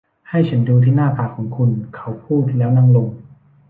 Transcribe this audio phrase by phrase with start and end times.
[0.29, 3.07] ให้ฉันดูที่หน้าผากของคุณเขาพูดแล้วนั่งลง